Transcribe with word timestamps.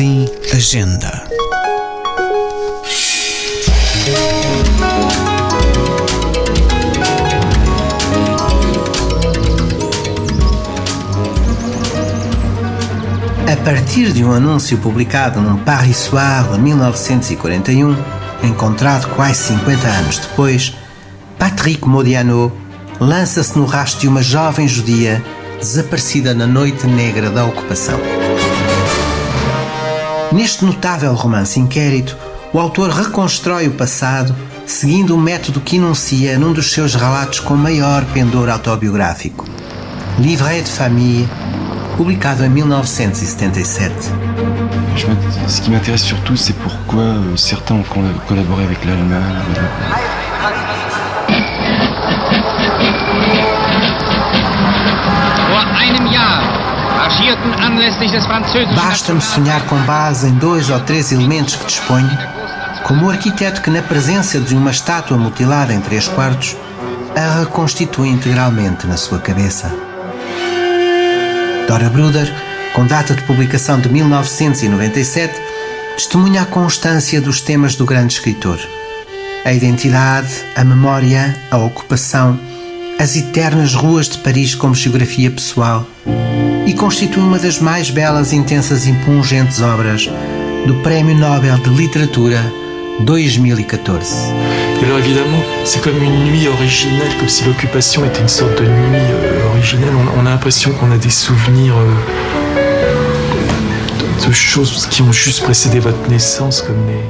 Agenda. 0.00 1.28
A 13.46 13.56
partir 13.62 14.12
de 14.12 14.24
um 14.24 14.32
anúncio 14.32 14.78
publicado 14.78 15.38
num 15.38 15.58
Paris 15.58 15.98
Soir 15.98 16.50
de 16.50 16.58
1941, 16.58 17.94
encontrado 18.42 19.14
quase 19.14 19.48
50 19.48 19.86
anos 19.86 20.18
depois, 20.18 20.74
Patrick 21.38 21.86
Modiano 21.86 22.50
lança-se 22.98 23.58
no 23.58 23.66
rastro 23.66 24.00
de 24.00 24.08
uma 24.08 24.22
jovem 24.22 24.66
judia 24.66 25.22
desaparecida 25.58 26.32
na 26.32 26.46
noite 26.46 26.86
negra 26.86 27.28
da 27.28 27.44
ocupação. 27.44 28.00
Neste 30.32 30.64
notável 30.64 31.12
romance 31.14 31.58
inquérito, 31.58 32.16
o 32.52 32.60
autor 32.60 32.90
reconstrói 32.90 33.66
o 33.66 33.72
passado 33.72 34.34
seguindo 34.64 35.16
o 35.16 35.18
método 35.18 35.60
que 35.60 35.76
enuncia 35.76 36.38
num 36.38 36.52
dos 36.52 36.72
seus 36.72 36.94
relatos 36.94 37.40
com 37.40 37.56
maior 37.56 38.04
pendor 38.14 38.48
autobiográfico, 38.48 39.44
Livret 40.20 40.62
de 40.62 40.70
Famille, 40.70 41.28
publicado 41.96 42.44
em 42.44 42.48
1977. 42.48 43.92
Ce 45.48 45.60
qui 45.60 45.70
m'intéresse 45.70 46.02
surtout, 46.02 46.36
c'est 46.36 46.56
pourquoi 46.56 47.02
euh, 47.02 47.36
certains 47.36 47.74
ont 47.74 47.84
collaboré 48.28 48.64
avec 48.64 48.84
l'Allemagne. 48.84 49.42
Basta-me 58.74 59.20
sonhar 59.20 59.64
com 59.66 59.76
base 59.82 60.28
em 60.28 60.34
dois 60.34 60.70
ou 60.70 60.80
três 60.80 61.12
elementos 61.12 61.56
que 61.56 61.66
disponho, 61.66 62.10
como 62.84 63.06
o 63.06 63.10
arquiteto 63.10 63.62
que, 63.62 63.70
na 63.70 63.82
presença 63.82 64.40
de 64.40 64.54
uma 64.54 64.70
estátua 64.70 65.16
mutilada 65.16 65.72
em 65.72 65.80
três 65.80 66.08
quartos, 66.08 66.56
a 67.14 67.40
reconstitui 67.40 68.08
integralmente 68.08 68.86
na 68.86 68.96
sua 68.96 69.18
cabeça. 69.18 69.72
Dora 71.68 71.88
Bruder, 71.88 72.32
com 72.74 72.86
data 72.86 73.14
de 73.14 73.22
publicação 73.22 73.80
de 73.80 73.88
1997, 73.88 75.34
testemunha 75.96 76.42
a 76.42 76.46
constância 76.46 77.20
dos 77.20 77.40
temas 77.40 77.76
do 77.76 77.84
grande 77.84 78.14
escritor. 78.14 78.58
A 79.44 79.52
identidade, 79.52 80.34
a 80.56 80.64
memória, 80.64 81.36
a 81.50 81.58
ocupação, 81.58 82.38
as 82.98 83.16
eternas 83.16 83.74
ruas 83.74 84.08
de 84.08 84.18
Paris 84.18 84.54
como 84.54 84.74
geografia 84.74 85.30
pessoal 85.30 85.86
e 86.70 86.72
constitui 86.72 87.20
uma 87.20 87.36
das 87.36 87.58
mais 87.58 87.90
belas, 87.90 88.32
intensas 88.32 88.86
e 88.86 88.92
pungentes 89.04 89.60
obras 89.60 90.08
do 90.68 90.74
Prémio 90.84 91.16
Nobel 91.16 91.58
de 91.58 91.68
Literatura 91.68 92.40
2014. 93.00 94.32
Alors 94.80 94.98
évidemment, 95.00 95.42
c'est 95.64 95.82
comme 95.82 96.00
une 96.00 96.26
nuit 96.26 96.46
originelle, 96.46 97.10
comme 97.18 97.28
si 97.28 97.44
l'occupation 97.44 98.04
était 98.04 98.20
une 98.20 98.28
sorte 98.28 98.56
de 98.62 98.66
nuit 98.68 98.70
euh, 98.94 99.50
originelle. 99.52 99.90
On, 99.96 100.20
on 100.20 100.26
a 100.26 100.30
l'impression 100.30 100.70
qu'on 100.74 100.92
a 100.92 100.96
des 100.96 101.10
souvenirs 101.10 101.74
euh, 101.76 103.02
de, 104.22 104.28
de 104.28 104.32
choses 104.32 104.86
qui 104.88 105.02
ont 105.02 105.10
juste 105.10 105.42
précédé 105.42 105.80
votre 105.80 106.08
naissance, 106.08 106.62
comme 106.62 106.86
les... 106.86 107.02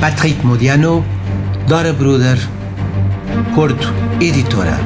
Patrick 0.00 0.42
Modiano, 0.42 1.04
Dora 1.68 1.92
Bruder, 1.92 2.36
Porto 3.54 3.88
Editora. 4.22 4.78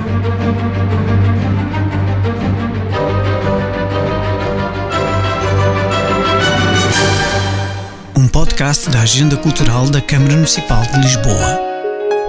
Podcast 8.38 8.88
da 8.91 9.00
Agenda 9.00 9.37
Cultural 9.37 9.91
da 9.91 10.00
Câmara 10.00 10.37
Municipal 10.37 10.81
de 10.82 11.00
Lisboa. 11.00 11.59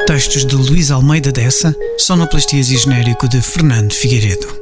Textos 0.08 0.44
de 0.44 0.56
Luís 0.56 0.90
Almeida 0.90 1.32
Dessa, 1.32 1.76
sonoplastias 2.00 2.72
e 2.72 2.78
genérico 2.78 3.30
de 3.30 3.40
Fernando 3.40 3.94
Figueiredo. 3.94 4.59